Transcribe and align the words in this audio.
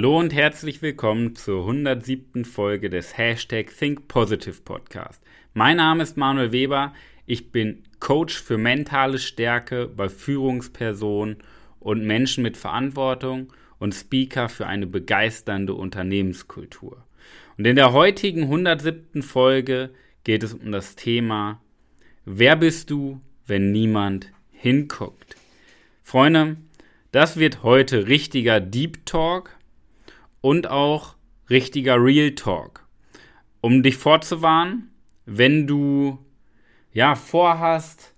Hallo 0.00 0.18
und 0.18 0.32
herzlich 0.32 0.80
willkommen 0.80 1.36
zur 1.36 1.60
107. 1.60 2.46
Folge 2.46 2.88
des 2.88 3.18
Hashtag 3.18 3.66
Think 3.66 4.08
Positive 4.08 4.62
Podcast. 4.62 5.22
Mein 5.52 5.76
Name 5.76 6.02
ist 6.02 6.16
Manuel 6.16 6.52
Weber. 6.52 6.94
Ich 7.26 7.52
bin 7.52 7.82
Coach 7.98 8.40
für 8.40 8.56
mentale 8.56 9.18
Stärke 9.18 9.86
bei 9.86 10.08
Führungspersonen 10.08 11.36
und 11.80 12.02
Menschen 12.06 12.42
mit 12.42 12.56
Verantwortung 12.56 13.52
und 13.78 13.94
Speaker 13.94 14.48
für 14.48 14.66
eine 14.66 14.86
begeisternde 14.86 15.74
Unternehmenskultur. 15.74 17.04
Und 17.58 17.66
in 17.66 17.76
der 17.76 17.92
heutigen 17.92 18.44
107. 18.44 19.20
Folge 19.20 19.90
geht 20.24 20.42
es 20.42 20.54
um 20.54 20.72
das 20.72 20.96
Thema 20.96 21.60
Wer 22.24 22.56
bist 22.56 22.88
du, 22.88 23.20
wenn 23.46 23.70
niemand 23.70 24.32
hinguckt? 24.50 25.36
Freunde, 26.02 26.56
das 27.12 27.36
wird 27.36 27.62
heute 27.62 28.08
richtiger 28.08 28.60
Deep 28.60 29.04
Talk 29.04 29.59
und 30.40 30.68
auch 30.68 31.16
richtiger 31.48 32.02
Real 32.02 32.32
Talk. 32.32 32.86
Um 33.60 33.82
dich 33.82 33.96
vorzuwarnen, 33.96 34.90
wenn 35.26 35.66
du 35.66 36.18
ja 36.92 37.14
vorhast, 37.14 38.14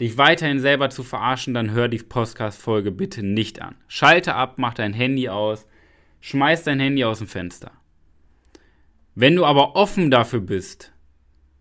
dich 0.00 0.18
weiterhin 0.18 0.60
selber 0.60 0.90
zu 0.90 1.02
verarschen, 1.02 1.54
dann 1.54 1.70
hör 1.70 1.88
die 1.88 1.98
Podcast-Folge 1.98 2.92
bitte 2.92 3.22
nicht 3.22 3.62
an. 3.62 3.76
Schalte 3.88 4.34
ab, 4.34 4.54
mach 4.58 4.74
dein 4.74 4.92
Handy 4.92 5.28
aus, 5.28 5.66
schmeiß 6.20 6.64
dein 6.64 6.80
Handy 6.80 7.04
aus 7.04 7.18
dem 7.18 7.26
Fenster. 7.26 7.72
Wenn 9.14 9.34
du 9.34 9.44
aber 9.44 9.76
offen 9.76 10.10
dafür 10.10 10.40
bist, 10.40 10.92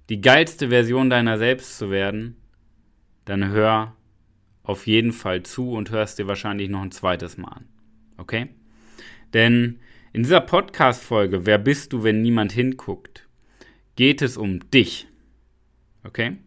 die 0.09 0.21
geilste 0.21 0.69
Version 0.69 1.09
deiner 1.09 1.37
selbst 1.37 1.77
zu 1.77 1.89
werden, 1.89 2.35
dann 3.23 3.47
hör 3.49 3.95
auf 4.63 4.87
jeden 4.87 5.13
Fall 5.13 5.43
zu 5.43 5.71
und 5.71 5.89
hörst 5.91 6.19
dir 6.19 6.27
wahrscheinlich 6.27 6.69
noch 6.69 6.81
ein 6.81 6.91
zweites 6.91 7.37
Mal 7.37 7.49
an. 7.49 7.65
Okay? 8.17 8.49
Denn 9.33 9.79
in 10.15 10.23
dieser 10.23 10.39
Podcast-Folge, 10.39 11.45
Wer 11.45 11.57
bist 11.57 11.91
du, 11.91 12.03
wenn 12.03 12.21
niemand 12.21 12.53
hinguckt, 12.53 13.27
geht 13.97 14.21
es 14.21 14.37
um 14.37 14.61
dich. 14.71 15.07
Okay? 16.05 16.37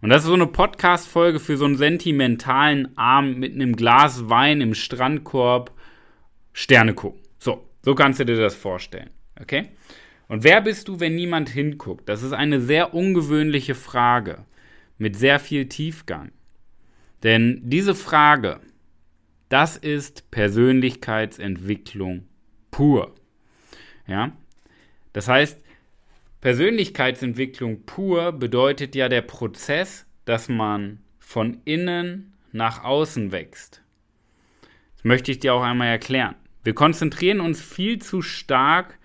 Und 0.00 0.10
das 0.10 0.22
ist 0.22 0.28
so 0.28 0.34
eine 0.34 0.46
Podcast-Folge 0.46 1.40
für 1.40 1.56
so 1.56 1.64
einen 1.64 1.76
sentimentalen 1.76 2.96
Abend 2.96 3.40
mit 3.40 3.54
einem 3.54 3.74
Glas 3.74 4.28
Wein 4.28 4.60
im 4.60 4.72
Strandkorb, 4.72 5.72
Sterne 6.52 6.94
gucken. 6.94 7.20
So, 7.38 7.68
so 7.82 7.96
kannst 7.96 8.20
du 8.20 8.24
dir 8.24 8.36
das 8.36 8.54
vorstellen. 8.54 9.10
Okay? 9.40 9.70
Und 10.28 10.44
wer 10.44 10.60
bist 10.60 10.86
du, 10.86 11.00
wenn 11.00 11.16
niemand 11.16 11.48
hinguckt? 11.48 12.08
Das 12.08 12.22
ist 12.22 12.32
eine 12.32 12.60
sehr 12.60 12.94
ungewöhnliche 12.94 13.74
Frage 13.74 14.44
mit 14.96 15.16
sehr 15.16 15.40
viel 15.40 15.68
Tiefgang. 15.68 16.30
Denn 17.24 17.62
diese 17.64 17.96
Frage, 17.96 18.60
das 19.48 19.76
ist 19.76 20.30
Persönlichkeitsentwicklung 20.30 22.27
pur. 22.70 23.14
Ja? 24.06 24.32
Das 25.12 25.28
heißt, 25.28 25.60
Persönlichkeitsentwicklung 26.40 27.84
pur 27.84 28.32
bedeutet 28.32 28.94
ja 28.94 29.08
der 29.08 29.22
Prozess, 29.22 30.06
dass 30.24 30.48
man 30.48 31.00
von 31.18 31.60
innen 31.64 32.34
nach 32.52 32.84
außen 32.84 33.32
wächst. 33.32 33.82
Das 34.96 35.04
möchte 35.04 35.30
ich 35.30 35.40
dir 35.40 35.54
auch 35.54 35.62
einmal 35.62 35.88
erklären. 35.88 36.34
Wir 36.64 36.74
konzentrieren 36.74 37.40
uns 37.40 37.60
viel 37.62 38.00
zu 38.00 38.22
stark 38.22 38.98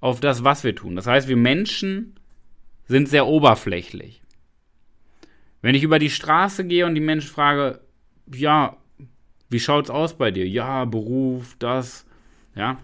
auf 0.00 0.20
das, 0.20 0.44
was 0.44 0.64
wir 0.64 0.74
tun. 0.74 0.96
Das 0.96 1.06
heißt, 1.06 1.28
wir 1.28 1.36
Menschen 1.36 2.18
sind 2.86 3.08
sehr 3.08 3.26
oberflächlich. 3.26 4.22
Wenn 5.62 5.74
ich 5.74 5.82
über 5.82 5.98
die 5.98 6.10
Straße 6.10 6.64
gehe 6.64 6.86
und 6.86 6.94
die 6.94 7.00
Menschen 7.00 7.28
frage, 7.28 7.80
ja, 8.32 8.76
wie 9.48 9.60
schaut's 9.60 9.90
aus 9.90 10.16
bei 10.16 10.30
dir? 10.30 10.46
Ja, 10.46 10.84
Beruf, 10.84 11.56
das, 11.58 12.05
ja. 12.56 12.78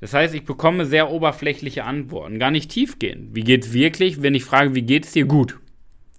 Das 0.00 0.14
heißt, 0.14 0.34
ich 0.34 0.44
bekomme 0.44 0.86
sehr 0.86 1.10
oberflächliche 1.10 1.84
Antworten, 1.84 2.38
gar 2.38 2.50
nicht 2.50 2.70
tiefgehend. 2.70 3.34
Wie 3.34 3.42
geht's 3.42 3.72
wirklich? 3.72 4.22
Wenn 4.22 4.34
ich 4.34 4.44
frage, 4.44 4.74
wie 4.74 4.82
geht's 4.82 5.12
dir 5.12 5.24
gut? 5.24 5.58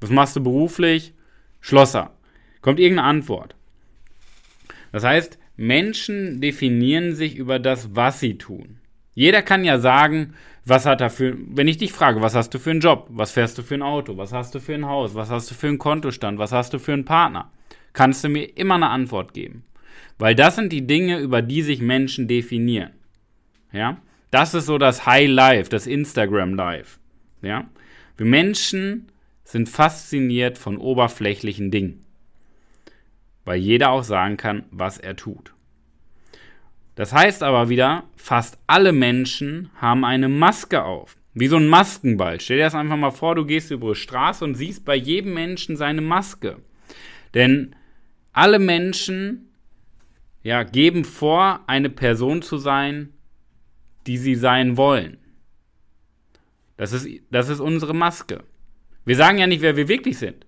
Was 0.01 0.09
machst 0.09 0.35
du 0.35 0.44
beruflich? 0.44 1.13
Schlosser. 1.62 2.12
Kommt 2.62 2.79
irgendeine 2.79 3.07
Antwort. 3.07 3.56
Das 4.91 5.03
heißt, 5.03 5.38
Menschen 5.56 6.41
definieren 6.41 7.16
sich 7.16 7.35
über 7.35 7.59
das, 7.59 7.95
was 7.95 8.19
sie 8.19 8.38
tun. 8.38 8.79
Jeder 9.13 9.41
kann 9.41 9.66
ja 9.66 9.79
sagen, 9.79 10.34
was 10.66 10.85
hat 10.85 11.01
er 11.01 11.09
für, 11.09 11.38
wenn 11.38 11.68
ich 11.68 11.78
dich 11.78 11.91
frage, 11.91 12.22
was 12.22 12.35
hast 12.35 12.53
du 12.53 12.59
für 12.59 12.72
einen 12.72 12.79
Job? 12.79 13.07
Was 13.09 13.31
fährst 13.31 13.57
du 13.57 13.63
für 13.63 13.75
ein 13.75 13.81
Auto? 13.81 14.18
Was 14.18 14.34
hast 14.34 14.56
du 14.56 14.59
für 14.59 14.75
ein 14.75 14.85
Haus? 14.85 15.16
Was 15.16 15.29
hast 15.29 15.51
du 15.51 15.56
für 15.56 15.68
einen 15.68 15.78
Kontostand? 15.78 16.38
Was 16.38 16.51
hast 16.51 16.73
du 16.73 16.79
für 16.79 16.94
einen 16.94 17.06
Partner? 17.06 17.51
Kannst 17.94 18.23
du 18.23 18.29
mir 18.29 18.44
immer 18.57 18.75
eine 18.75 18.89
Antwort 18.89 19.34
geben. 19.34 19.63
Weil 20.17 20.35
das 20.35 20.55
sind 20.55 20.73
die 20.73 20.85
Dinge, 20.85 21.19
über 21.19 21.41
die 21.41 21.61
sich 21.61 21.81
Menschen 21.81 22.27
definieren. 22.27 22.91
Ja? 23.71 23.97
Das 24.31 24.53
ist 24.53 24.65
so 24.65 24.77
das 24.77 25.05
High 25.05 25.29
Life, 25.29 25.69
das 25.69 25.87
Instagram 25.87 26.55
Life. 26.55 26.99
Ja? 27.41 27.69
Wir 28.17 28.25
Menschen 28.25 29.07
sind 29.43 29.69
fasziniert 29.69 30.57
von 30.57 30.77
oberflächlichen 30.77 31.71
Dingen. 31.71 32.05
Weil 33.45 33.59
jeder 33.59 33.89
auch 33.91 34.03
sagen 34.03 34.38
kann, 34.38 34.65
was 34.71 34.97
er 34.97 35.15
tut. 35.15 35.53
Das 36.95 37.13
heißt 37.13 37.43
aber 37.43 37.69
wieder, 37.69 38.03
fast 38.17 38.59
alle 38.67 38.91
Menschen 38.91 39.69
haben 39.75 40.03
eine 40.03 40.27
Maske 40.27 40.83
auf. 40.83 41.15
Wie 41.33 41.47
so 41.47 41.55
ein 41.55 41.67
Maskenball. 41.67 42.41
Stell 42.41 42.57
dir 42.57 42.63
das 42.63 42.75
einfach 42.75 42.97
mal 42.97 43.11
vor, 43.11 43.35
du 43.35 43.45
gehst 43.45 43.71
über 43.71 43.93
die 43.93 43.99
Straße 43.99 44.43
und 44.43 44.55
siehst 44.55 44.83
bei 44.83 44.95
jedem 44.95 45.33
Menschen 45.33 45.77
seine 45.77 46.01
Maske. 46.01 46.57
Denn 47.33 47.75
alle 48.33 48.59
Menschen 48.59 49.48
ja, 50.44 50.63
geben 50.63 51.03
vor, 51.03 51.61
eine 51.67 51.89
Person 51.89 52.41
zu 52.41 52.57
sein, 52.57 53.13
die 54.07 54.17
sie 54.17 54.35
sein 54.35 54.77
wollen. 54.77 55.17
Das 56.77 56.94
ist, 56.94 57.07
das 57.29 57.50
ist 57.50 57.59
unsere 57.59 57.94
Maske. 57.94 58.44
Wir 59.05 59.16
sagen 59.16 59.38
ja 59.38 59.47
nicht, 59.47 59.61
wer 59.61 59.75
wir 59.75 59.88
wirklich 59.88 60.17
sind. 60.17 60.45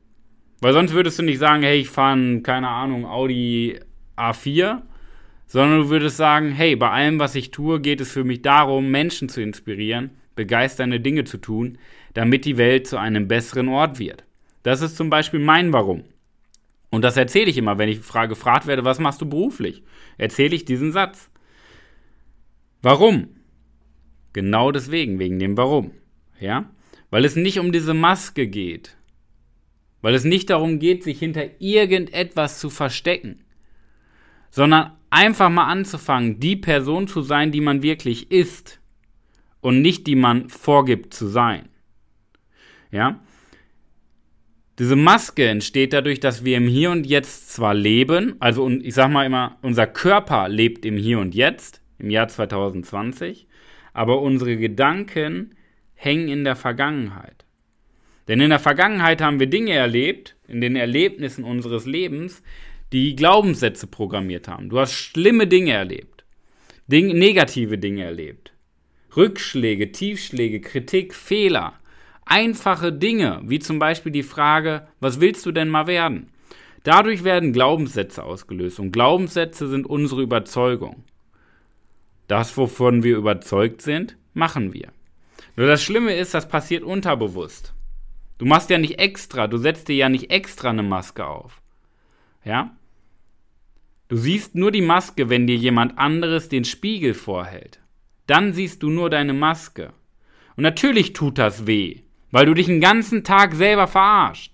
Weil 0.62 0.74
sonst 0.74 0.94
würdest 0.94 1.20
du 1.20 1.24
nicht 1.24 1.40
sagen, 1.40 1.64
hey, 1.64 1.80
ich 1.80 1.90
fahre, 1.90 2.42
keine 2.42 2.70
Ahnung, 2.70 3.06
Audi 3.06 3.80
A4, 4.16 4.82
sondern 5.48 5.82
du 5.82 5.90
würdest 5.90 6.18
sagen, 6.18 6.52
hey, 6.52 6.76
bei 6.76 6.90
allem, 6.90 7.20
was 7.20 7.36
ich 7.36 7.52
tue, 7.52 7.82
geht 7.82 8.00
es 8.00 8.12
für 8.12 8.24
mich 8.24 8.44
darum, 8.44 8.92
Menschen 8.92 9.28
zu 9.28 9.42
inspirieren, 9.42 10.12
begeisternde 10.36 11.00
Dinge 11.00 11.24
zu 11.24 11.38
tun, 11.38 11.78
damit 12.14 12.46
die 12.46 12.58
Welt 12.58 12.88
zu 12.88 12.98
einem 12.98 13.28
besseren 13.28 13.68
Ort 13.68 14.00
wird. 14.00 14.24
Das 14.64 14.82
ist 14.82 14.96
zum 14.96 15.10
Beispiel 15.10 15.40
mein 15.40 15.74
Warum. 15.74 16.04
Und 16.92 17.04
das 17.04 17.18
erzähle 17.18 17.50
ich 17.50 17.58
immer, 17.58 17.78
wenn 17.78 17.90
ich 17.90 18.02
gefragt 18.02 18.68
werde, 18.68 18.86
was 18.86 19.00
machst 19.00 19.22
du 19.22 19.26
beruflich? 19.26 19.82
Erzähle 20.18 20.56
ich 20.56 20.66
diesen 20.66 20.92
Satz. 20.92 21.32
Warum? 22.82 23.30
Genau 24.34 24.72
deswegen, 24.72 25.18
wegen 25.18 25.40
dem 25.40 25.58
Warum. 25.58 25.92
Ja? 26.40 26.70
Weil 27.10 27.24
es 27.24 27.36
nicht 27.36 27.60
um 27.60 27.72
diese 27.72 27.94
Maske 27.94 28.46
geht. 28.48 28.98
Weil 30.02 30.16
es 30.16 30.26
nicht 30.26 30.50
darum 30.50 30.80
geht, 30.80 31.04
sich 31.04 31.18
hinter 31.18 31.62
irgendetwas 31.62 32.60
zu 32.60 32.70
verstecken. 32.70 33.46
Sondern 34.50 34.92
einfach 35.10 35.50
mal 35.50 35.68
anzufangen, 35.68 36.40
die 36.42 36.58
Person 36.58 37.08
zu 37.08 37.22
sein, 37.22 37.54
die 37.54 37.62
man 37.62 37.84
wirklich 37.84 38.32
ist. 38.32 38.82
Und 39.62 39.82
nicht 39.82 40.08
die 40.08 40.16
man 40.16 40.50
vorgibt 40.50 41.14
zu 41.14 41.28
sein. 41.28 41.70
Ja? 42.92 43.22
Diese 44.82 44.96
Maske 44.96 45.48
entsteht 45.48 45.94
dadurch, 45.94 46.20
dass 46.20 46.44
wir 46.44 46.58
im 46.58 46.68
Hier 46.68 46.90
und 46.90 47.06
Jetzt 47.06 47.54
zwar 47.54 47.76
leben, 47.76 48.36
also 48.40 48.68
ich 48.68 48.96
sag 48.96 49.12
mal 49.12 49.28
immer, 49.28 49.60
unser 49.62 49.86
Körper 49.86 50.50
lebt 50.50 50.88
im 50.88 50.98
Hier 50.98 51.20
und 51.20 51.36
Jetzt, 51.36 51.84
im 52.00 52.10
Jahr 52.10 52.28
2020, 52.28 53.46
aber 53.94 54.24
unsere 54.24 54.58
Gedanken 54.58 55.54
hängen 55.94 56.30
in 56.30 56.44
der 56.44 56.56
Vergangenheit. 56.56 57.46
Denn 58.28 58.42
in 58.42 58.50
der 58.50 58.58
Vergangenheit 58.58 59.22
haben 59.22 59.40
wir 59.40 59.46
Dinge 59.46 59.74
erlebt, 59.74 60.36
in 60.48 60.62
den 60.62 60.76
Erlebnissen 60.76 61.44
unseres 61.44 61.86
Lebens, 61.86 62.42
die 62.92 63.16
Glaubenssätze 63.16 63.86
programmiert 63.86 64.48
haben. 64.48 64.70
Du 64.70 64.80
hast 64.80 64.94
schlimme 64.94 65.46
Dinge 65.46 65.74
erlebt, 65.74 66.26
Ding, 66.88 67.20
negative 67.20 67.78
Dinge 67.78 68.06
erlebt, 68.06 68.52
Rückschläge, 69.16 69.92
Tiefschläge, 69.92 70.60
Kritik, 70.60 71.14
Fehler. 71.14 71.74
Einfache 72.34 72.94
Dinge, 72.94 73.42
wie 73.44 73.60
zum 73.60 73.78
Beispiel 73.78 74.14
die 74.14 74.24
Frage, 74.24 74.88
was 75.02 75.20
willst 75.20 75.46
du 75.46 75.52
denn 75.52 75.68
mal 75.68 75.86
werden? 75.86 76.30
Dadurch 76.84 77.26
werden 77.26 77.52
Glaubenssätze 77.52 78.24
ausgelöst 78.24 78.80
und 78.80 78.94
Glaubenssätze 78.94 79.68
sind 79.68 79.86
unsere 79.86 80.22
Überzeugung. 80.22 81.04
Das, 82.30 82.56
wovon 82.56 83.04
wir 83.04 83.18
überzeugt 83.18 83.82
sind, 83.82 84.16
machen 84.34 84.72
wir. 84.72 84.94
Nur 85.58 85.68
das 85.68 85.84
Schlimme 85.84 86.16
ist, 86.16 86.34
das 86.34 86.48
passiert 86.48 86.84
unterbewusst. 86.84 87.74
Du 88.38 88.46
machst 88.46 88.70
ja 88.70 88.78
nicht 88.78 88.98
extra, 88.98 89.48
du 89.48 89.58
setzt 89.58 89.90
dir 89.90 89.98
ja 89.98 90.08
nicht 90.08 90.32
extra 90.32 90.70
eine 90.70 90.84
Maske 90.84 91.28
auf. 91.28 91.62
Ja? 92.46 92.78
Du 94.08 94.16
siehst 94.16 94.56
nur 94.56 94.72
die 94.72 94.82
Maske, 94.82 95.30
wenn 95.30 95.48
dir 95.48 95.58
jemand 95.58 95.98
anderes 95.98 96.48
den 96.48 96.64
Spiegel 96.64 97.14
vorhält. 97.14 97.82
Dann 98.26 98.54
siehst 98.54 98.84
du 98.84 98.90
nur 98.90 99.10
deine 99.10 99.34
Maske. 99.34 99.92
Und 100.56 100.64
natürlich 100.64 101.12
tut 101.12 101.38
das 101.38 101.68
weh. 101.68 102.04
Weil 102.32 102.46
du 102.46 102.54
dich 102.54 102.68
den 102.68 102.82
ganzen 102.82 103.24
Tag 103.24 103.54
selber 103.54 103.88
verarscht. 103.88 104.54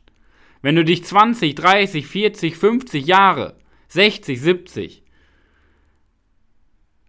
Wenn 0.62 0.75
du 0.75 0.83
dich 0.83 1.03
20, 1.03 1.56
30, 1.56 2.07
40, 2.07 2.57
50 2.57 3.06
Jahre, 3.06 3.56
60, 3.89 4.41
70 4.41 5.03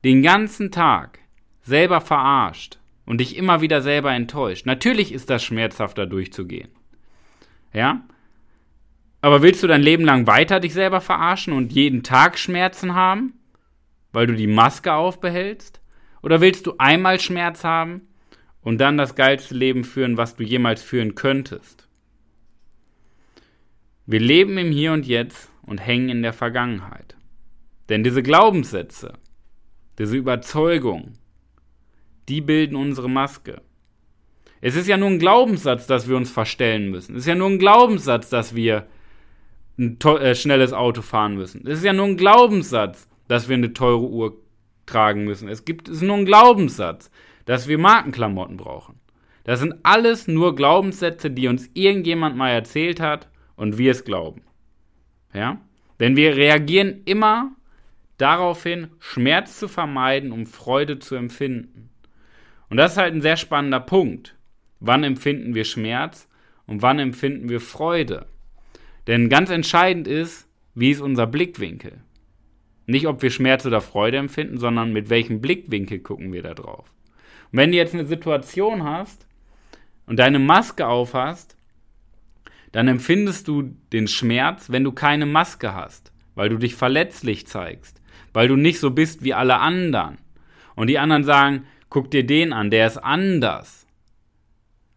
den 0.04 0.22
ganzen 0.22 0.70
Tag 0.70 1.18
selber 1.62 2.00
verarscht 2.00 2.78
und 3.04 3.18
dich 3.18 3.36
immer 3.36 3.60
wieder 3.60 3.82
selber 3.82 4.12
enttäuscht, 4.12 4.66
natürlich 4.66 5.12
ist 5.12 5.28
das 5.30 5.42
schmerzhafter 5.42 6.06
durchzugehen. 6.06 6.68
Ja? 7.72 8.06
Aber 9.20 9.42
willst 9.42 9.62
du 9.62 9.66
dein 9.66 9.82
Leben 9.82 10.04
lang 10.04 10.26
weiter 10.26 10.60
dich 10.60 10.72
selber 10.72 11.00
verarschen 11.00 11.52
und 11.52 11.72
jeden 11.72 12.02
Tag 12.02 12.38
Schmerzen 12.38 12.94
haben, 12.94 13.32
weil 14.12 14.26
du 14.26 14.34
die 14.34 14.46
Maske 14.46 14.92
aufbehältst? 14.92 15.80
Oder 16.22 16.40
willst 16.40 16.66
du 16.66 16.74
einmal 16.78 17.18
Schmerz 17.18 17.64
haben 17.64 18.02
und 18.68 18.76
dann 18.76 18.98
das 18.98 19.14
geilste 19.14 19.54
Leben 19.54 19.82
führen, 19.82 20.18
was 20.18 20.36
du 20.36 20.42
jemals 20.42 20.82
führen 20.82 21.14
könntest? 21.14 21.88
Wir 24.04 24.20
leben 24.20 24.58
im 24.58 24.70
Hier 24.70 24.92
und 24.92 25.06
Jetzt 25.06 25.48
und 25.62 25.78
hängen 25.78 26.10
in 26.10 26.20
der 26.20 26.34
Vergangenheit. 26.34 27.16
Denn 27.88 28.04
diese 28.04 28.22
Glaubenssätze, 28.22 29.14
diese 29.98 30.18
Überzeugung, 30.18 31.14
die 32.28 32.42
bilden 32.42 32.76
unsere 32.76 33.08
Maske. 33.08 33.62
Es 34.60 34.76
ist 34.76 34.86
ja 34.86 34.98
nur 34.98 35.08
ein 35.08 35.18
Glaubenssatz, 35.18 35.86
dass 35.86 36.06
wir 36.06 36.18
uns 36.18 36.30
verstellen 36.30 36.90
müssen. 36.90 37.14
Es 37.14 37.22
ist 37.22 37.28
ja 37.28 37.36
nur 37.36 37.48
ein 37.48 37.58
Glaubenssatz, 37.58 38.28
dass 38.28 38.54
wir 38.54 38.86
ein 39.78 39.98
äh, 39.98 40.34
schnelles 40.34 40.74
Auto 40.74 41.00
fahren 41.00 41.36
müssen. 41.36 41.66
Es 41.66 41.78
ist 41.78 41.84
ja 41.86 41.94
nur 41.94 42.04
ein 42.04 42.18
Glaubenssatz, 42.18 43.08
dass 43.28 43.48
wir 43.48 43.56
eine 43.56 43.72
teure 43.72 44.06
Uhr 44.06 44.36
tragen 44.84 45.24
müssen. 45.24 45.48
Es 45.48 45.64
gibt 45.64 45.88
es 45.88 45.96
ist 45.96 46.02
nur 46.02 46.18
ein 46.18 46.26
Glaubenssatz, 46.26 47.10
dass 47.48 47.66
wir 47.66 47.78
Markenklamotten 47.78 48.58
brauchen. 48.58 49.00
Das 49.44 49.60
sind 49.60 49.76
alles 49.82 50.28
nur 50.28 50.54
Glaubenssätze, 50.54 51.30
die 51.30 51.48
uns 51.48 51.70
irgendjemand 51.72 52.36
mal 52.36 52.50
erzählt 52.50 53.00
hat 53.00 53.30
und 53.56 53.78
wir 53.78 53.92
es 53.92 54.04
glauben. 54.04 54.42
Ja? 55.32 55.58
Denn 55.98 56.14
wir 56.14 56.36
reagieren 56.36 57.00
immer 57.06 57.52
darauf 58.18 58.64
hin, 58.64 58.88
Schmerz 58.98 59.58
zu 59.58 59.66
vermeiden, 59.66 60.30
um 60.30 60.44
Freude 60.44 60.98
zu 60.98 61.14
empfinden. 61.14 61.88
Und 62.68 62.76
das 62.76 62.92
ist 62.92 62.98
halt 62.98 63.14
ein 63.14 63.22
sehr 63.22 63.38
spannender 63.38 63.80
Punkt. 63.80 64.36
Wann 64.78 65.02
empfinden 65.02 65.54
wir 65.54 65.64
Schmerz 65.64 66.28
und 66.66 66.82
wann 66.82 66.98
empfinden 66.98 67.48
wir 67.48 67.60
Freude? 67.60 68.26
Denn 69.06 69.30
ganz 69.30 69.48
entscheidend 69.48 70.06
ist, 70.06 70.50
wie 70.74 70.90
ist 70.90 71.00
unser 71.00 71.26
Blickwinkel? 71.26 72.02
Nicht, 72.84 73.06
ob 73.06 73.22
wir 73.22 73.30
Schmerz 73.30 73.64
oder 73.64 73.80
Freude 73.80 74.18
empfinden, 74.18 74.58
sondern 74.58 74.92
mit 74.92 75.08
welchem 75.08 75.40
Blickwinkel 75.40 76.00
gucken 76.00 76.30
wir 76.30 76.42
da 76.42 76.52
drauf. 76.52 76.92
Und 77.52 77.58
wenn 77.58 77.70
du 77.72 77.76
jetzt 77.76 77.94
eine 77.94 78.06
Situation 78.06 78.84
hast 78.84 79.26
und 80.06 80.18
deine 80.18 80.38
Maske 80.38 80.86
aufhast, 80.86 81.56
dann 82.72 82.88
empfindest 82.88 83.48
du 83.48 83.74
den 83.92 84.08
Schmerz, 84.08 84.70
wenn 84.70 84.84
du 84.84 84.92
keine 84.92 85.26
Maske 85.26 85.74
hast, 85.74 86.12
weil 86.34 86.48
du 86.48 86.58
dich 86.58 86.74
verletzlich 86.74 87.46
zeigst, 87.46 88.00
weil 88.32 88.48
du 88.48 88.56
nicht 88.56 88.80
so 88.80 88.90
bist 88.90 89.22
wie 89.24 89.34
alle 89.34 89.58
anderen. 89.58 90.18
Und 90.74 90.88
die 90.88 90.98
anderen 90.98 91.24
sagen, 91.24 91.64
guck 91.88 92.10
dir 92.10 92.24
den 92.24 92.52
an, 92.52 92.70
der 92.70 92.86
ist 92.86 92.98
anders. 92.98 93.86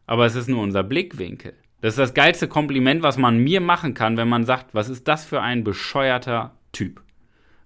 Aber 0.06 0.26
es 0.26 0.36
ist 0.36 0.50
nur 0.50 0.62
unser 0.62 0.84
Blickwinkel. 0.84 1.54
Das 1.80 1.94
ist 1.94 2.00
das 2.00 2.14
geilste 2.14 2.48
Kompliment, 2.48 3.02
was 3.02 3.18
man 3.18 3.40
mir 3.40 3.62
machen 3.62 3.94
kann, 3.94 4.18
wenn 4.18 4.30
man 4.30 4.46
sagt, 4.46 4.76
was 4.76 4.90
ist 4.90 5.08
das 5.08 5.26
für 5.26 5.42
ein 5.42 5.64
bescheuerter 5.64 6.56
Typ? 6.72 7.02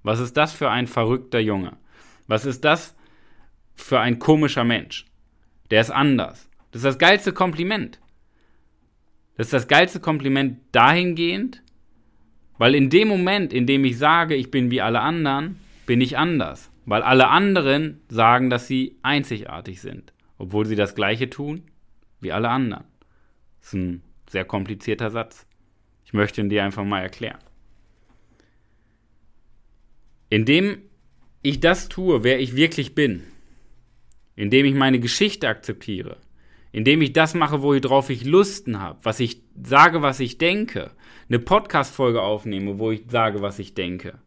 Was 0.03 0.19
ist 0.19 0.37
das 0.37 0.53
für 0.53 0.69
ein 0.69 0.87
verrückter 0.87 1.39
Junge? 1.39 1.73
Was 2.27 2.45
ist 2.45 2.63
das 2.63 2.94
für 3.75 3.99
ein 3.99 4.19
komischer 4.19 4.63
Mensch? 4.63 5.05
Der 5.71 5.81
ist 5.81 5.91
anders. 5.91 6.49
Das 6.71 6.79
ist 6.79 6.85
das 6.85 6.97
geilste 6.97 7.33
Kompliment. 7.33 7.99
Das 9.37 9.47
ist 9.47 9.53
das 9.53 9.67
geilste 9.67 9.99
Kompliment 9.99 10.59
dahingehend, 10.71 11.61
weil 12.57 12.73
in 12.73 12.89
dem 12.89 13.07
Moment, 13.07 13.51
in 13.53 13.67
dem 13.67 13.83
ich 13.83 13.97
sage, 13.97 14.35
ich 14.35 14.49
bin 14.49 14.71
wie 14.71 14.81
alle 14.81 15.01
anderen, 15.01 15.59
bin 15.85 16.01
ich 16.01 16.17
anders. 16.17 16.71
Weil 16.85 17.01
alle 17.01 17.29
anderen 17.29 18.01
sagen, 18.07 18.49
dass 18.49 18.67
sie 18.67 18.97
einzigartig 19.01 19.81
sind, 19.81 20.13
obwohl 20.37 20.65
sie 20.65 20.75
das 20.75 20.95
gleiche 20.95 21.29
tun 21.29 21.63
wie 22.21 22.31
alle 22.31 22.49
anderen. 22.49 22.85
Das 23.59 23.69
ist 23.69 23.73
ein 23.73 24.01
sehr 24.29 24.45
komplizierter 24.45 25.11
Satz. 25.11 25.45
Ich 26.05 26.13
möchte 26.13 26.41
ihn 26.41 26.49
dir 26.49 26.63
einfach 26.63 26.83
mal 26.83 27.01
erklären. 27.01 27.39
Indem 30.29 30.77
ich 31.41 31.59
das 31.59 31.89
tue, 31.89 32.23
wer 32.23 32.39
ich 32.39 32.55
wirklich 32.55 32.95
bin, 32.95 33.23
indem 34.35 34.65
ich 34.65 34.75
meine 34.75 34.99
Geschichte 34.99 35.47
akzeptiere, 35.47 36.17
indem 36.71 37.01
ich 37.01 37.13
das 37.13 37.33
mache, 37.33 37.61
worauf 37.61 38.09
ich 38.09 38.25
Lusten 38.25 38.79
habe, 38.79 38.99
was 39.03 39.19
ich 39.19 39.41
sage, 39.61 40.01
was 40.01 40.19
ich 40.19 40.37
denke, 40.37 40.91
eine 41.29 41.39
Podcast-Folge 41.39 42.21
aufnehme, 42.21 42.79
wo 42.79 42.91
ich 42.91 43.03
sage, 43.09 43.41
was 43.41 43.59
ich 43.59 43.73
denke. 43.73 44.19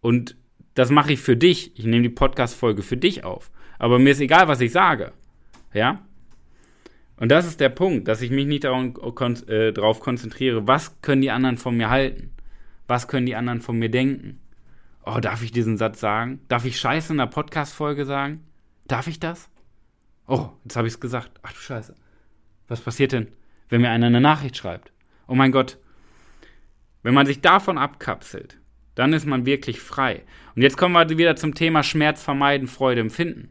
Und 0.00 0.36
das 0.74 0.90
mache 0.90 1.12
ich 1.12 1.20
für 1.20 1.36
dich. 1.36 1.78
Ich 1.78 1.84
nehme 1.84 2.02
die 2.02 2.08
Podcast-Folge 2.08 2.82
für 2.82 2.96
dich 2.96 3.24
auf. 3.24 3.50
Aber 3.78 3.98
mir 3.98 4.10
ist 4.10 4.20
egal, 4.20 4.48
was 4.48 4.60
ich 4.60 4.72
sage. 4.72 5.12
Ja? 5.74 6.06
Und 7.16 7.30
das 7.30 7.46
ist 7.46 7.60
der 7.60 7.68
Punkt, 7.68 8.08
dass 8.08 8.22
ich 8.22 8.30
mich 8.30 8.46
nicht 8.46 8.64
darauf 8.64 8.86
äh, 9.48 10.00
konzentriere, 10.00 10.66
was 10.66 11.02
können 11.02 11.20
die 11.20 11.30
anderen 11.30 11.58
von 11.58 11.76
mir 11.76 11.90
halten? 11.90 12.30
Was 12.86 13.08
können 13.08 13.26
die 13.26 13.36
anderen 13.36 13.60
von 13.60 13.78
mir 13.78 13.90
denken? 13.90 14.40
Oh, 15.04 15.18
darf 15.20 15.42
ich 15.42 15.52
diesen 15.52 15.76
Satz 15.76 16.00
sagen? 16.00 16.40
Darf 16.48 16.64
ich 16.64 16.78
Scheiße 16.78 17.12
in 17.12 17.20
einer 17.20 17.30
Podcast-Folge 17.30 18.04
sagen? 18.04 18.44
Darf 18.86 19.06
ich 19.06 19.18
das? 19.18 19.48
Oh, 20.26 20.50
jetzt 20.64 20.76
habe 20.76 20.88
ich 20.88 20.94
es 20.94 21.00
gesagt. 21.00 21.40
Ach 21.42 21.52
du 21.52 21.58
Scheiße. 21.58 21.94
Was 22.68 22.80
passiert 22.80 23.12
denn, 23.12 23.28
wenn 23.68 23.80
mir 23.80 23.90
einer 23.90 24.06
eine 24.06 24.20
Nachricht 24.20 24.56
schreibt? 24.56 24.92
Oh 25.26 25.34
mein 25.34 25.52
Gott. 25.52 25.78
Wenn 27.02 27.14
man 27.14 27.26
sich 27.26 27.40
davon 27.40 27.78
abkapselt, 27.78 28.60
dann 28.94 29.12
ist 29.12 29.26
man 29.26 29.46
wirklich 29.46 29.80
frei. 29.80 30.24
Und 30.54 30.62
jetzt 30.62 30.76
kommen 30.76 30.94
wir 30.94 31.16
wieder 31.16 31.36
zum 31.36 31.54
Thema 31.54 31.82
Schmerz 31.82 32.22
vermeiden, 32.22 32.68
Freude 32.68 33.00
empfinden. 33.00 33.48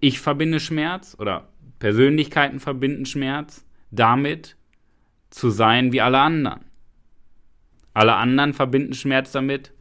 Ich 0.00 0.20
verbinde 0.20 0.60
Schmerz 0.60 1.16
oder 1.18 1.48
Persönlichkeiten 1.78 2.60
verbinden 2.60 3.04
Schmerz 3.04 3.66
damit, 3.90 4.56
zu 5.30 5.50
sein 5.50 5.92
wie 5.92 6.00
alle 6.00 6.18
anderen. 6.18 6.64
Alle 7.92 8.14
anderen 8.14 8.54
verbinden 8.54 8.94
Schmerz 8.94 9.32
damit, 9.32 9.72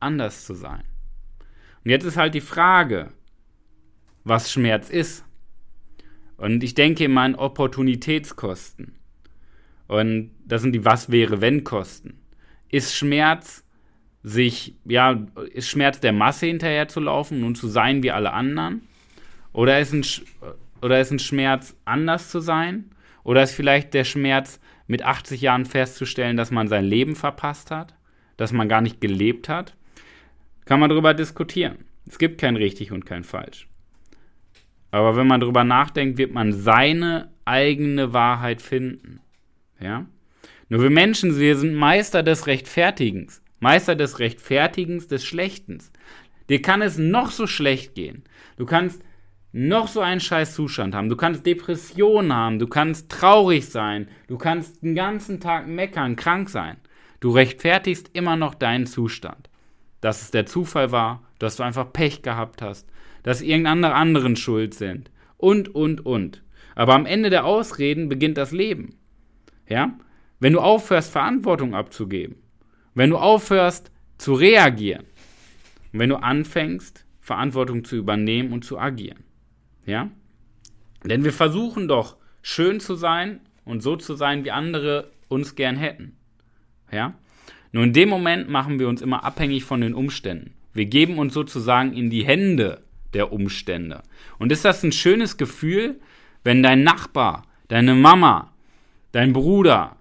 anders 0.00 0.44
zu 0.44 0.54
sein. 0.54 0.82
Und 1.84 1.90
jetzt 1.90 2.04
ist 2.04 2.16
halt 2.16 2.34
die 2.34 2.40
Frage, 2.40 3.12
was 4.24 4.52
Schmerz 4.52 4.90
ist. 4.90 5.24
Und 6.36 6.62
ich 6.62 6.74
denke 6.74 7.04
immer 7.04 7.22
an 7.22 7.34
Opportunitätskosten. 7.34 8.94
Und 9.86 10.30
das 10.44 10.62
sind 10.62 10.72
die 10.72 10.84
Was 10.84 11.10
wäre 11.10 11.40
wenn 11.40 11.64
Kosten. 11.64 12.20
Ist 12.68 12.94
Schmerz 12.94 13.64
sich, 14.22 14.76
ja, 14.84 15.26
ist 15.52 15.68
Schmerz 15.68 16.00
der 16.00 16.12
Masse 16.12 16.46
hinterherzulaufen 16.46 17.42
und 17.42 17.56
zu 17.56 17.68
sein 17.68 18.02
wie 18.02 18.10
alle 18.10 18.32
anderen? 18.32 18.82
Oder 19.52 19.80
ist 19.80 19.92
ein, 19.92 20.04
oder 20.82 21.00
ist 21.00 21.10
ein 21.10 21.18
Schmerz 21.18 21.76
anders 21.84 22.30
zu 22.30 22.40
sein? 22.40 22.90
Oder 23.24 23.42
ist 23.42 23.52
vielleicht 23.52 23.94
der 23.94 24.04
Schmerz 24.04 24.60
mit 24.86 25.02
80 25.02 25.40
Jahren 25.40 25.64
festzustellen, 25.64 26.36
dass 26.36 26.50
man 26.50 26.68
sein 26.68 26.84
Leben 26.84 27.16
verpasst 27.16 27.70
hat? 27.70 27.94
Dass 28.36 28.52
man 28.52 28.68
gar 28.68 28.80
nicht 28.80 29.00
gelebt 29.00 29.48
hat? 29.48 29.76
Kann 30.70 30.78
man 30.78 30.88
darüber 30.88 31.14
diskutieren. 31.14 31.78
Es 32.06 32.16
gibt 32.16 32.40
kein 32.40 32.54
richtig 32.54 32.92
und 32.92 33.04
kein 33.04 33.24
falsch. 33.24 33.66
Aber 34.92 35.16
wenn 35.16 35.26
man 35.26 35.40
darüber 35.40 35.64
nachdenkt, 35.64 36.16
wird 36.16 36.32
man 36.32 36.52
seine 36.52 37.32
eigene 37.44 38.12
Wahrheit 38.12 38.62
finden. 38.62 39.18
Ja? 39.80 40.06
Nur 40.68 40.82
wir 40.82 40.90
Menschen, 40.90 41.40
wir 41.40 41.56
sind 41.56 41.74
Meister 41.74 42.22
des 42.22 42.46
Rechtfertigens. 42.46 43.42
Meister 43.58 43.96
des 43.96 44.20
Rechtfertigens 44.20 45.08
des 45.08 45.24
Schlechtens. 45.24 45.90
Dir 46.48 46.62
kann 46.62 46.82
es 46.82 46.98
noch 46.98 47.32
so 47.32 47.48
schlecht 47.48 47.96
gehen. 47.96 48.22
Du 48.56 48.64
kannst 48.64 49.02
noch 49.50 49.88
so 49.88 49.98
einen 49.98 50.20
scheiß 50.20 50.54
Zustand 50.54 50.94
haben. 50.94 51.08
Du 51.08 51.16
kannst 51.16 51.44
Depressionen 51.44 52.32
haben, 52.32 52.60
du 52.60 52.68
kannst 52.68 53.10
traurig 53.10 53.68
sein, 53.68 54.06
du 54.28 54.38
kannst 54.38 54.84
den 54.84 54.94
ganzen 54.94 55.40
Tag 55.40 55.66
meckern, 55.66 56.14
krank 56.14 56.48
sein. 56.48 56.76
Du 57.18 57.30
rechtfertigst 57.30 58.10
immer 58.12 58.36
noch 58.36 58.54
deinen 58.54 58.86
Zustand. 58.86 59.49
Dass 60.00 60.22
es 60.22 60.30
der 60.30 60.46
Zufall 60.46 60.92
war, 60.92 61.22
dass 61.38 61.56
du 61.56 61.62
einfach 61.62 61.92
Pech 61.92 62.22
gehabt 62.22 62.62
hast, 62.62 62.88
dass 63.22 63.42
irgendeine 63.42 63.94
anderen 63.94 64.36
schuld 64.36 64.74
sind 64.74 65.10
und, 65.36 65.74
und, 65.74 66.04
und. 66.06 66.42
Aber 66.74 66.94
am 66.94 67.06
Ende 67.06 67.30
der 67.30 67.44
Ausreden 67.44 68.08
beginnt 68.08 68.38
das 68.38 68.52
Leben. 68.52 68.96
Ja? 69.68 69.98
Wenn 70.38 70.54
du 70.54 70.60
aufhörst, 70.60 71.12
Verantwortung 71.12 71.74
abzugeben, 71.74 72.36
wenn 72.94 73.10
du 73.10 73.18
aufhörst 73.18 73.90
zu 74.18 74.34
reagieren, 74.34 75.04
und 75.92 75.98
wenn 75.98 76.10
du 76.10 76.16
anfängst, 76.16 77.04
Verantwortung 77.20 77.84
zu 77.84 77.96
übernehmen 77.96 78.52
und 78.52 78.64
zu 78.64 78.78
agieren. 78.78 79.24
Ja? 79.86 80.10
Denn 81.04 81.24
wir 81.24 81.32
versuchen 81.32 81.88
doch, 81.88 82.16
schön 82.42 82.80
zu 82.80 82.94
sein 82.94 83.40
und 83.64 83.82
so 83.82 83.96
zu 83.96 84.14
sein, 84.14 84.44
wie 84.44 84.50
andere 84.50 85.10
uns 85.28 85.54
gern 85.54 85.76
hätten. 85.76 86.16
Ja? 86.90 87.14
Nur 87.72 87.84
in 87.84 87.92
dem 87.92 88.08
Moment 88.08 88.48
machen 88.48 88.78
wir 88.78 88.88
uns 88.88 89.02
immer 89.02 89.24
abhängig 89.24 89.64
von 89.64 89.80
den 89.80 89.94
Umständen. 89.94 90.54
Wir 90.72 90.86
geben 90.86 91.18
uns 91.18 91.34
sozusagen 91.34 91.92
in 91.92 92.10
die 92.10 92.24
Hände 92.24 92.82
der 93.14 93.32
Umstände. 93.32 94.02
Und 94.38 94.52
ist 94.52 94.64
das 94.64 94.82
ein 94.82 94.92
schönes 94.92 95.36
Gefühl, 95.36 96.00
wenn 96.44 96.62
dein 96.62 96.82
Nachbar, 96.82 97.46
deine 97.68 97.94
Mama, 97.94 98.52
dein 99.12 99.32
Bruder, 99.32 99.96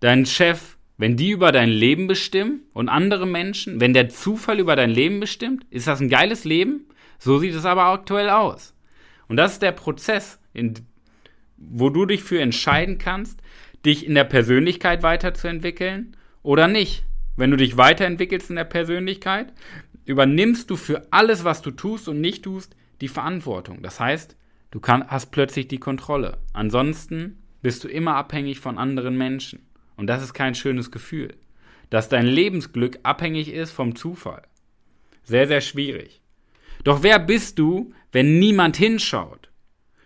dein 0.00 0.26
Chef 0.26 0.74
wenn 0.96 1.16
die 1.16 1.30
über 1.30 1.50
dein 1.50 1.70
Leben 1.70 2.06
bestimmen 2.06 2.62
und 2.72 2.88
andere 2.88 3.26
Menschen, 3.26 3.80
wenn 3.80 3.94
der 3.94 4.08
Zufall 4.08 4.60
über 4.60 4.76
dein 4.76 4.90
Leben 4.90 5.20
bestimmt, 5.20 5.66
ist 5.70 5.88
das 5.88 6.00
ein 6.00 6.08
geiles 6.08 6.44
Leben? 6.44 6.86
So 7.18 7.38
sieht 7.38 7.54
es 7.54 7.64
aber 7.64 7.86
aktuell 7.86 8.30
aus. 8.30 8.74
Und 9.26 9.36
das 9.36 9.54
ist 9.54 9.62
der 9.62 9.72
Prozess, 9.72 10.38
in, 10.52 10.74
wo 11.56 11.90
du 11.90 12.06
dich 12.06 12.22
für 12.22 12.40
entscheiden 12.40 12.98
kannst, 12.98 13.40
dich 13.84 14.06
in 14.06 14.14
der 14.14 14.24
Persönlichkeit 14.24 15.02
weiterzuentwickeln 15.02 16.16
oder 16.44 16.68
nicht. 16.68 17.02
Wenn 17.36 17.50
du 17.50 17.56
dich 17.56 17.76
weiterentwickelst 17.76 18.50
in 18.50 18.56
der 18.56 18.64
Persönlichkeit, 18.64 19.52
übernimmst 20.04 20.70
du 20.70 20.76
für 20.76 21.08
alles, 21.10 21.42
was 21.42 21.62
du 21.62 21.72
tust 21.72 22.06
und 22.06 22.20
nicht 22.20 22.44
tust, 22.44 22.76
die 23.00 23.08
Verantwortung. 23.08 23.82
Das 23.82 23.98
heißt, 23.98 24.36
du 24.70 24.78
kann, 24.78 25.08
hast 25.08 25.32
plötzlich 25.32 25.66
die 25.66 25.78
Kontrolle. 25.78 26.38
Ansonsten 26.52 27.42
bist 27.60 27.82
du 27.82 27.88
immer 27.88 28.14
abhängig 28.14 28.60
von 28.60 28.78
anderen 28.78 29.18
Menschen. 29.18 29.66
Und 29.96 30.06
das 30.06 30.22
ist 30.22 30.34
kein 30.34 30.54
schönes 30.54 30.92
Gefühl. 30.92 31.34
Dass 31.90 32.08
dein 32.08 32.26
Lebensglück 32.26 33.00
abhängig 33.02 33.52
ist 33.52 33.72
vom 33.72 33.96
Zufall. 33.96 34.42
Sehr, 35.24 35.48
sehr 35.48 35.60
schwierig. 35.60 36.20
Doch 36.84 37.02
wer 37.02 37.18
bist 37.18 37.58
du, 37.58 37.92
wenn 38.12 38.38
niemand 38.38 38.76
hinschaut? 38.76 39.50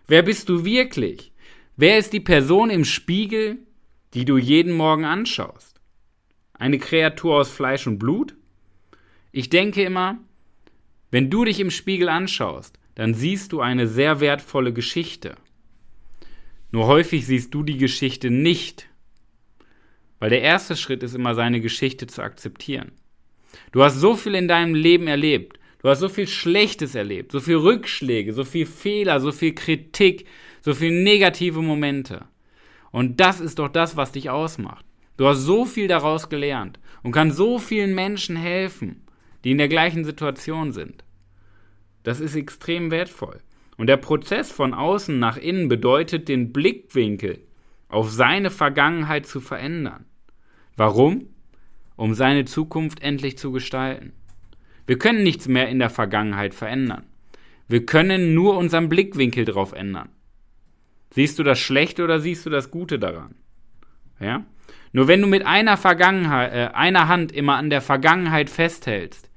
Wer 0.06 0.22
bist 0.22 0.48
du 0.48 0.64
wirklich? 0.64 1.32
Wer 1.76 1.98
ist 1.98 2.12
die 2.12 2.20
Person 2.20 2.70
im 2.70 2.84
Spiegel, 2.84 3.58
die 4.14 4.24
du 4.24 4.38
jeden 4.38 4.72
Morgen 4.72 5.04
anschaust? 5.04 5.67
Eine 6.58 6.78
Kreatur 6.78 7.36
aus 7.36 7.50
Fleisch 7.50 7.86
und 7.86 7.98
Blut? 7.98 8.34
Ich 9.32 9.48
denke 9.48 9.82
immer, 9.82 10.18
wenn 11.10 11.30
du 11.30 11.44
dich 11.44 11.60
im 11.60 11.70
Spiegel 11.70 12.08
anschaust, 12.08 12.78
dann 12.94 13.14
siehst 13.14 13.52
du 13.52 13.60
eine 13.60 13.86
sehr 13.86 14.20
wertvolle 14.20 14.72
Geschichte. 14.72 15.36
Nur 16.70 16.86
häufig 16.86 17.26
siehst 17.26 17.54
du 17.54 17.62
die 17.62 17.78
Geschichte 17.78 18.30
nicht, 18.30 18.88
weil 20.18 20.30
der 20.30 20.42
erste 20.42 20.76
Schritt 20.76 21.02
ist 21.02 21.14
immer, 21.14 21.34
seine 21.34 21.60
Geschichte 21.60 22.06
zu 22.06 22.22
akzeptieren. 22.22 22.92
Du 23.72 23.82
hast 23.82 24.00
so 24.00 24.16
viel 24.16 24.34
in 24.34 24.48
deinem 24.48 24.74
Leben 24.74 25.06
erlebt. 25.06 25.58
Du 25.80 25.88
hast 25.88 26.00
so 26.00 26.08
viel 26.08 26.26
Schlechtes 26.26 26.96
erlebt, 26.96 27.30
so 27.30 27.38
viel 27.38 27.56
Rückschläge, 27.56 28.32
so 28.32 28.44
viel 28.44 28.66
Fehler, 28.66 29.20
so 29.20 29.30
viel 29.30 29.54
Kritik, 29.54 30.26
so 30.60 30.74
viel 30.74 30.90
negative 30.90 31.62
Momente. 31.62 32.24
Und 32.90 33.20
das 33.20 33.40
ist 33.40 33.60
doch 33.60 33.68
das, 33.68 33.96
was 33.96 34.10
dich 34.10 34.28
ausmacht. 34.28 34.84
Du 35.18 35.26
hast 35.26 35.40
so 35.40 35.64
viel 35.64 35.88
daraus 35.88 36.28
gelernt 36.28 36.78
und 37.02 37.12
kannst 37.12 37.36
so 37.36 37.58
vielen 37.58 37.94
Menschen 37.94 38.36
helfen, 38.36 39.02
die 39.44 39.50
in 39.50 39.58
der 39.58 39.68
gleichen 39.68 40.04
Situation 40.04 40.72
sind. 40.72 41.04
Das 42.04 42.20
ist 42.20 42.36
extrem 42.36 42.90
wertvoll. 42.90 43.40
Und 43.76 43.88
der 43.88 43.96
Prozess 43.96 44.50
von 44.50 44.74
außen 44.74 45.18
nach 45.18 45.36
innen 45.36 45.68
bedeutet, 45.68 46.28
den 46.28 46.52
Blickwinkel 46.52 47.40
auf 47.88 48.10
seine 48.10 48.50
Vergangenheit 48.50 49.26
zu 49.26 49.40
verändern. 49.40 50.04
Warum? 50.76 51.26
Um 51.96 52.14
seine 52.14 52.44
Zukunft 52.44 53.02
endlich 53.02 53.38
zu 53.38 53.50
gestalten. 53.50 54.12
Wir 54.86 54.98
können 54.98 55.24
nichts 55.24 55.48
mehr 55.48 55.68
in 55.68 55.80
der 55.80 55.90
Vergangenheit 55.90 56.54
verändern. 56.54 57.04
Wir 57.66 57.84
können 57.84 58.34
nur 58.34 58.56
unseren 58.56 58.88
Blickwinkel 58.88 59.44
darauf 59.44 59.72
ändern. 59.72 60.10
Siehst 61.10 61.38
du 61.40 61.42
das 61.42 61.58
Schlechte 61.58 62.04
oder 62.04 62.20
siehst 62.20 62.46
du 62.46 62.50
das 62.50 62.70
Gute 62.70 63.00
daran? 63.00 63.34
Ja? 64.20 64.46
Nur 64.92 65.08
wenn 65.08 65.20
du 65.20 65.26
mit 65.26 65.44
einer, 65.44 65.76
Vergangenheit, 65.76 66.52
äh, 66.52 66.74
einer 66.74 67.08
Hand 67.08 67.32
immer 67.32 67.56
an 67.56 67.70
der 67.70 67.80
Vergangenheit 67.80 68.50
festhältst, 68.50 69.30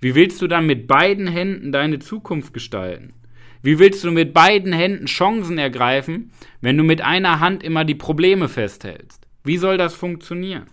wie 0.00 0.14
willst 0.14 0.40
du 0.40 0.46
dann 0.46 0.66
mit 0.66 0.86
beiden 0.86 1.26
Händen 1.26 1.72
deine 1.72 1.98
Zukunft 1.98 2.54
gestalten? 2.54 3.14
Wie 3.62 3.78
willst 3.78 4.04
du 4.04 4.12
mit 4.12 4.32
beiden 4.32 4.72
Händen 4.72 5.06
Chancen 5.06 5.58
ergreifen, 5.58 6.30
wenn 6.60 6.76
du 6.76 6.84
mit 6.84 7.00
einer 7.00 7.40
Hand 7.40 7.62
immer 7.62 7.84
die 7.84 7.96
Probleme 7.96 8.48
festhältst? 8.48 9.26
Wie 9.42 9.56
soll 9.56 9.78
das 9.78 9.94
funktionieren? 9.94 10.68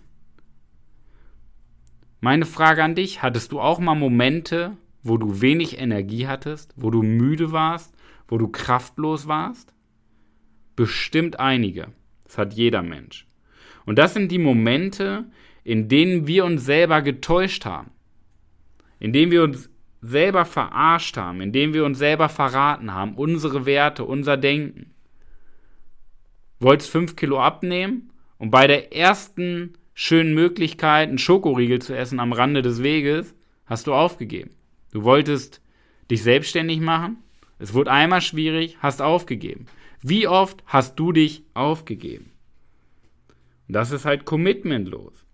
Meine 2.22 2.46
Frage 2.46 2.84
an 2.84 2.96
dich, 2.96 3.24
hattest 3.24 3.52
du 3.52 3.60
auch 3.60 3.80
mal 3.80 3.96
Momente, 3.96 4.78
wo 5.02 5.18
du 5.18 5.42
wenig 5.42 5.80
Energie 5.80 6.28
hattest, 6.28 6.74
wo 6.76 6.90
du 6.90 7.02
müde 7.02 7.52
warst, 7.52 7.96
wo 8.28 8.38
du 8.38 8.48
kraftlos 8.48 9.28
warst? 9.28 9.74
Bestimmt 10.76 11.40
einige. 11.40 11.88
Das 12.26 12.38
hat 12.38 12.54
jeder 12.54 12.82
Mensch. 12.82 13.25
Und 13.86 13.98
das 13.98 14.14
sind 14.14 14.32
die 14.32 14.40
Momente, 14.40 15.26
in 15.64 15.88
denen 15.88 16.28
wir 16.28 16.46
uns 16.46 16.66
selber 16.66 17.02
getäuscht 17.02 17.66
haben. 17.66 17.92
In 19.00 19.14
denen 19.14 19.32
wir 19.32 19.44
uns 19.44 19.70
selber 20.02 20.46
verarscht 20.46 21.18
haben, 21.18 21.42
in 21.42 21.52
denen 21.52 21.74
wir 21.74 21.86
uns 21.86 21.98
selber 21.98 22.30
verraten 22.30 22.94
haben, 22.94 23.16
unsere 23.16 23.66
Werte, 23.66 24.06
unser 24.06 24.38
Denken. 24.38 24.92
Wolltest 26.60 26.92
fünf 26.92 27.16
Kilo 27.16 27.40
abnehmen 27.40 28.12
und 28.38 28.52
bei 28.52 28.68
der 28.68 28.96
ersten 28.96 29.74
schönen 29.94 30.34
Möglichkeit, 30.34 31.10
einen 31.10 31.18
Schokoriegel 31.18 31.82
zu 31.82 31.96
essen 31.96 32.20
am 32.20 32.34
Rande 32.34 32.62
des 32.62 32.84
Weges, 32.84 33.34
hast 33.66 33.88
du 33.88 33.94
aufgegeben. 33.94 34.52
Du 34.92 35.04
wolltest 35.04 35.62
dich 36.12 36.22
selbstständig 36.22 36.80
machen, 36.80 37.18
es 37.58 37.74
wurde 37.74 37.92
einmal 37.92 38.22
schwierig, 38.22 38.78
hast 38.80 39.02
aufgegeben. 39.02 39.66
Wie 40.02 40.28
oft 40.28 40.64
hast 40.66 41.00
du 41.00 41.12
dich 41.12 41.44
aufgegeben? 41.54 42.35
Das 43.68 43.92
ist 43.92 44.06
halt 44.06 44.26
commitmentlos. 44.26 45.26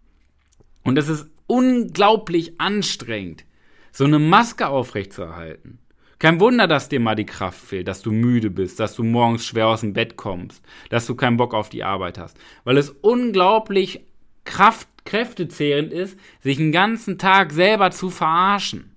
Und 0.84 0.98
es 0.98 1.10
ist 1.10 1.30
unglaublich 1.48 2.60
anstrengend, 2.60 3.46
so 3.92 4.06
eine 4.06 4.20
Maske 4.20 4.68
aufrechtzuerhalten. 4.68 5.80
Kein 6.18 6.40
Wunder, 6.40 6.68
dass 6.68 6.88
dir 6.88 7.00
mal 7.00 7.16
die 7.16 7.26
Kraft 7.26 7.60
fehlt, 7.60 7.88
dass 7.88 8.04
du 8.04 8.12
müde 8.12 8.52
bist, 8.52 8.80
dass 8.80 8.96
du 8.96 9.04
morgens 9.04 9.46
schwer 9.46 9.68
aus 9.68 9.82
dem 9.82 9.94
Bett 9.94 10.18
kommst, 10.18 10.64
dass 10.90 11.08
du 11.08 11.16
keinen 11.16 11.38
Bock 11.38 11.54
auf 11.54 11.70
die 11.70 11.84
Arbeit 11.84 12.20
hast. 12.20 12.38
Weil 12.64 12.78
es 12.78 12.92
unglaublich 12.92 14.06
Kraft, 14.46 14.88
kräftezehrend 15.04 15.92
ist, 15.92 16.18
sich 16.40 16.58
den 16.58 16.72
ganzen 16.72 17.18
Tag 17.18 17.52
selber 17.52 17.90
zu 17.90 18.12
verarschen. 18.12 18.96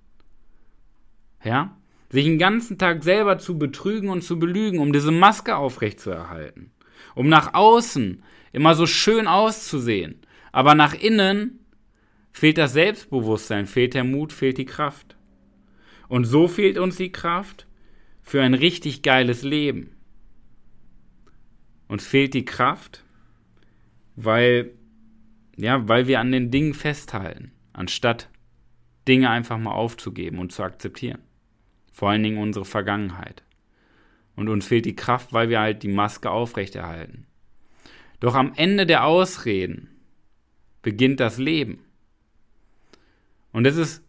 Ja? 1.43 1.75
Sich 2.09 2.25
den 2.25 2.37
ganzen 2.37 2.77
Tag 2.77 3.03
selber 3.03 3.39
zu 3.39 3.57
betrügen 3.57 4.09
und 4.09 4.21
zu 4.21 4.37
belügen, 4.37 4.79
um 4.79 4.93
diese 4.93 5.11
Maske 5.11 5.55
aufrechtzuerhalten. 5.55 6.71
Um 7.15 7.27
nach 7.27 7.53
außen 7.55 8.21
immer 8.55 8.73
so 8.73 8.85
schön 8.85 9.27
auszusehen. 9.27 10.21
Aber 10.51 10.75
nach 10.75 10.93
innen 10.93 11.59
fehlt 12.31 12.57
das 12.57 12.73
Selbstbewusstsein, 12.73 13.67
fehlt 13.67 13.93
der 13.93 14.05
Mut, 14.05 14.31
fehlt 14.31 14.57
die 14.57 14.65
Kraft. 14.65 15.17
Und 16.07 16.23
so 16.23 16.47
fehlt 16.47 16.77
uns 16.77 16.95
die 16.95 17.11
Kraft 17.11 17.67
für 18.23 18.41
ein 18.41 18.53
richtig 18.53 19.01
geiles 19.01 19.43
Leben. 19.43 19.91
Uns 21.87 22.07
fehlt 22.07 22.33
die 22.33 22.45
Kraft, 22.45 23.03
weil 24.15 24.71
ja, 25.57 25.87
weil 25.87 26.07
wir 26.07 26.19
an 26.19 26.31
den 26.31 26.51
Dingen 26.51 26.73
festhalten, 26.73 27.51
anstatt 27.73 28.29
Dinge 29.07 29.29
einfach 29.29 29.57
mal 29.57 29.71
aufzugeben 29.71 30.39
und 30.39 30.51
zu 30.51 30.63
akzeptieren. 30.63 31.21
Vor 31.93 32.09
allen 32.09 32.23
Dingen 32.23 32.37
unsere 32.37 32.65
Vergangenheit. 32.65 33.43
Und 34.35 34.49
uns 34.49 34.67
fehlt 34.67 34.85
die 34.85 34.95
Kraft, 34.95 35.31
weil 35.31 35.49
wir 35.49 35.61
halt 35.61 35.83
die 35.83 35.87
Maske 35.87 36.29
aufrechterhalten. 36.29 37.25
Doch 38.19 38.35
am 38.35 38.53
Ende 38.55 38.85
der 38.85 39.05
Ausreden 39.05 39.89
beginnt 40.81 41.19
das 41.19 41.37
Leben. 41.37 41.79
Und 43.51 43.65
es 43.65 43.77
ist 43.77 44.03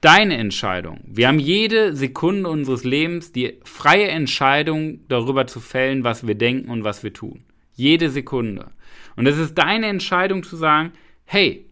deine 0.00 0.36
Entscheidung. 0.36 1.00
Wir 1.06 1.28
haben 1.28 1.38
jede 1.38 1.96
Sekunde 1.96 2.50
unseres 2.50 2.84
Lebens 2.84 3.32
die 3.32 3.60
freie 3.64 4.08
Entscheidung 4.08 5.00
darüber 5.08 5.46
zu 5.46 5.60
fällen, 5.60 6.04
was 6.04 6.26
wir 6.26 6.34
denken 6.34 6.70
und 6.70 6.84
was 6.84 7.02
wir 7.02 7.12
tun. 7.12 7.44
Jede 7.72 8.10
Sekunde. 8.10 8.70
Und 9.16 9.26
es 9.26 9.38
ist 9.38 9.54
deine 9.54 9.86
Entscheidung 9.86 10.42
zu 10.42 10.56
sagen, 10.56 10.92
hey, 11.24 11.66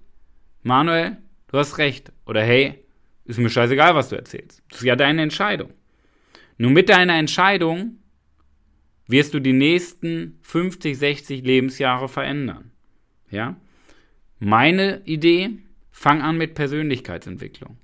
Manuel, 0.62 1.18
du 1.48 1.58
hast 1.58 1.78
recht. 1.78 2.12
Oder 2.24 2.42
hey, 2.42 2.82
ist 3.24 3.38
mir 3.38 3.50
scheißegal, 3.50 3.94
was 3.94 4.08
du 4.08 4.16
erzählst. 4.16 4.62
Das 4.70 4.78
ist 4.78 4.86
ja 4.86 4.96
deine 4.96 5.22
Entscheidung. 5.22 5.70
Nur 6.56 6.70
mit 6.70 6.88
deiner 6.88 7.16
Entscheidung 7.16 7.98
wirst 9.12 9.34
du 9.34 9.40
die 9.40 9.52
nächsten 9.52 10.38
50, 10.42 10.98
60 10.98 11.44
Lebensjahre 11.44 12.08
verändern. 12.08 12.72
Ja? 13.30 13.56
Meine 14.40 15.02
Idee, 15.04 15.50
fang 15.92 16.20
an 16.22 16.36
mit 16.36 16.54
Persönlichkeitsentwicklung. 16.54 17.76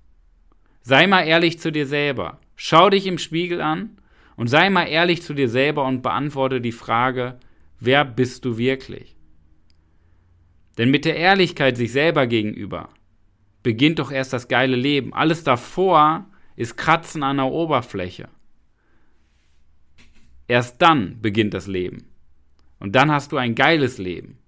Sei 0.82 1.06
mal 1.06 1.22
ehrlich 1.22 1.60
zu 1.60 1.70
dir 1.70 1.86
selber. 1.86 2.40
Schau 2.56 2.90
dich 2.90 3.06
im 3.06 3.18
Spiegel 3.18 3.60
an 3.60 3.98
und 4.34 4.48
sei 4.48 4.70
mal 4.70 4.86
ehrlich 4.86 5.22
zu 5.22 5.34
dir 5.34 5.48
selber 5.48 5.84
und 5.84 6.02
beantworte 6.02 6.60
die 6.60 6.72
Frage, 6.72 7.38
wer 7.78 8.04
bist 8.04 8.44
du 8.44 8.58
wirklich? 8.58 9.14
Denn 10.78 10.90
mit 10.90 11.04
der 11.04 11.16
Ehrlichkeit 11.16 11.76
sich 11.76 11.92
selber 11.92 12.26
gegenüber 12.26 12.88
beginnt 13.62 13.98
doch 13.98 14.10
erst 14.10 14.32
das 14.32 14.48
geile 14.48 14.76
Leben. 14.76 15.12
Alles 15.12 15.44
davor 15.44 16.26
ist 16.56 16.76
Kratzen 16.76 17.22
an 17.22 17.36
der 17.36 17.46
Oberfläche. 17.46 18.28
Erst 20.48 20.82
dann 20.82 21.20
beginnt 21.22 21.54
das 21.54 21.66
Leben. 21.66 22.06
Und 22.80 22.96
dann 22.96 23.10
hast 23.12 23.30
du 23.32 23.36
ein 23.36 23.54
geiles 23.54 23.98
Leben. 23.98 24.38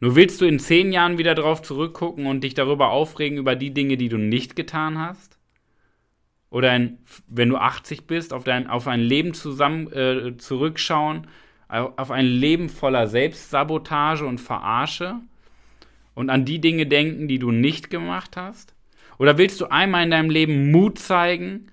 Nur 0.00 0.16
willst 0.16 0.40
du 0.40 0.44
in 0.44 0.58
zehn 0.58 0.92
Jahren 0.92 1.18
wieder 1.18 1.34
drauf 1.34 1.62
zurückgucken 1.62 2.26
und 2.26 2.42
dich 2.42 2.54
darüber 2.54 2.90
aufregen 2.90 3.38
über 3.38 3.54
die 3.54 3.72
Dinge, 3.72 3.96
die 3.96 4.08
du 4.08 4.18
nicht 4.18 4.56
getan 4.56 4.98
hast? 4.98 5.38
Oder 6.50 6.72
ein, 6.72 6.98
wenn 7.28 7.48
du 7.48 7.56
80 7.56 8.06
bist, 8.06 8.32
auf, 8.32 8.44
dein, 8.44 8.66
auf 8.66 8.88
ein 8.88 9.00
Leben 9.00 9.34
zusammen 9.34 9.92
äh, 9.92 10.36
zurückschauen, 10.36 11.28
auf 11.68 12.10
ein 12.10 12.26
Leben 12.26 12.68
voller 12.68 13.06
Selbstsabotage 13.06 14.24
und 14.26 14.40
Verarsche? 14.40 15.20
und 16.14 16.30
an 16.30 16.44
die 16.44 16.60
Dinge 16.60 16.86
denken, 16.86 17.28
die 17.28 17.38
du 17.38 17.50
nicht 17.50 17.90
gemacht 17.90 18.36
hast? 18.36 18.74
Oder 19.18 19.38
willst 19.38 19.60
du 19.60 19.66
einmal 19.66 20.04
in 20.04 20.10
deinem 20.10 20.30
Leben 20.30 20.70
Mut 20.70 20.98
zeigen, 20.98 21.70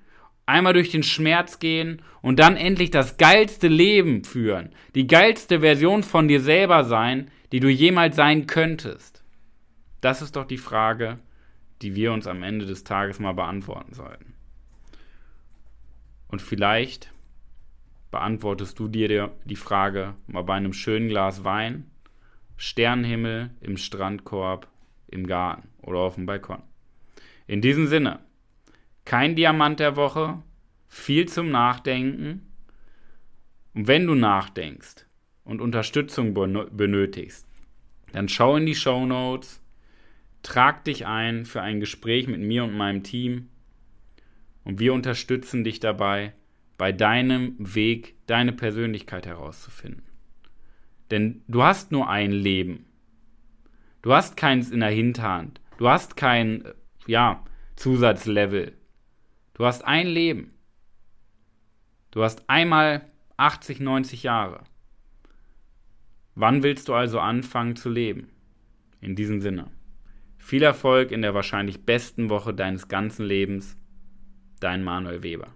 einmal 0.51 0.73
durch 0.73 0.89
den 0.89 1.03
Schmerz 1.03 1.59
gehen 1.59 2.01
und 2.21 2.39
dann 2.39 2.57
endlich 2.57 2.91
das 2.91 3.17
geilste 3.17 3.67
Leben 3.67 4.23
führen, 4.23 4.69
die 4.93 5.07
geilste 5.07 5.61
Version 5.61 6.03
von 6.03 6.27
dir 6.27 6.41
selber 6.41 6.83
sein, 6.83 7.31
die 7.51 7.59
du 7.59 7.69
jemals 7.69 8.15
sein 8.15 8.47
könntest? 8.47 9.23
Das 10.01 10.21
ist 10.21 10.35
doch 10.35 10.45
die 10.45 10.57
Frage, 10.57 11.19
die 11.81 11.95
wir 11.95 12.11
uns 12.11 12.27
am 12.27 12.43
Ende 12.43 12.65
des 12.65 12.83
Tages 12.83 13.19
mal 13.19 13.33
beantworten 13.33 13.93
sollten. 13.93 14.33
Und 16.27 16.41
vielleicht 16.41 17.11
beantwortest 18.11 18.77
du 18.77 18.87
dir 18.87 19.31
die 19.45 19.55
Frage 19.55 20.15
mal 20.27 20.43
bei 20.43 20.55
einem 20.55 20.73
schönen 20.73 21.07
Glas 21.07 21.43
Wein, 21.43 21.89
Sternenhimmel 22.57 23.51
im 23.61 23.77
Strandkorb, 23.77 24.67
im 25.07 25.27
Garten 25.27 25.69
oder 25.81 25.99
auf 25.99 26.15
dem 26.15 26.25
Balkon. 26.25 26.61
In 27.47 27.61
diesem 27.61 27.87
Sinne, 27.87 28.19
kein 29.05 29.35
Diamant 29.35 29.79
der 29.79 29.95
Woche, 29.95 30.41
viel 30.87 31.27
zum 31.27 31.49
Nachdenken. 31.49 32.51
Und 33.73 33.87
wenn 33.87 34.05
du 34.05 34.15
nachdenkst 34.15 35.05
und 35.43 35.61
Unterstützung 35.61 36.33
benötigst, 36.33 37.47
dann 38.11 38.27
schau 38.27 38.57
in 38.57 38.65
die 38.65 38.75
Show 38.75 39.05
Notes, 39.05 39.61
trag 40.43 40.83
dich 40.83 41.05
ein 41.05 41.45
für 41.45 41.61
ein 41.61 41.79
Gespräch 41.79 42.27
mit 42.27 42.41
mir 42.41 42.63
und 42.63 42.75
meinem 42.75 43.03
Team 43.03 43.49
und 44.63 44.79
wir 44.79 44.93
unterstützen 44.93 45.63
dich 45.63 45.79
dabei, 45.79 46.33
bei 46.77 46.91
deinem 46.91 47.55
Weg 47.59 48.15
deine 48.27 48.51
Persönlichkeit 48.53 49.25
herauszufinden. 49.25 50.03
Denn 51.11 51.43
du 51.47 51.63
hast 51.63 51.91
nur 51.91 52.09
ein 52.09 52.31
Leben. 52.31 52.85
Du 54.01 54.13
hast 54.13 54.35
keins 54.35 54.71
in 54.71 54.79
der 54.79 54.89
Hinterhand. 54.89 55.61
Du 55.77 55.89
hast 55.89 56.15
kein, 56.15 56.63
ja, 57.05 57.43
Zusatzlevel. 57.75 58.73
Du 59.61 59.67
hast 59.67 59.85
ein 59.85 60.07
Leben. 60.07 60.55
Du 62.09 62.23
hast 62.23 62.49
einmal 62.49 63.05
80, 63.37 63.79
90 63.79 64.23
Jahre. 64.23 64.63
Wann 66.33 66.63
willst 66.63 66.87
du 66.87 66.95
also 66.95 67.19
anfangen 67.19 67.75
zu 67.75 67.87
leben? 67.87 68.31
In 69.01 69.15
diesem 69.15 69.39
Sinne. 69.39 69.69
Viel 70.39 70.63
Erfolg 70.63 71.11
in 71.11 71.21
der 71.21 71.35
wahrscheinlich 71.35 71.85
besten 71.85 72.31
Woche 72.31 72.55
deines 72.55 72.87
ganzen 72.87 73.23
Lebens. 73.23 73.77
Dein 74.59 74.83
Manuel 74.83 75.21
Weber. 75.21 75.53